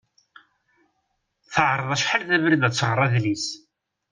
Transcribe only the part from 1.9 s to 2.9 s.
acḥal d abrid ad